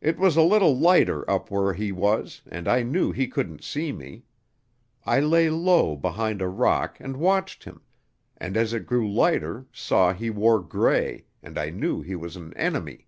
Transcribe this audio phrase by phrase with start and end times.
[0.00, 3.92] "It was a little lighter up where he was and I knew he couldn't see
[3.92, 4.24] me.
[5.06, 7.82] I lay low behind a rock and watched him,
[8.36, 12.52] and as it grew lighter saw he wore gray, and I knew he was an
[12.54, 13.06] enemy.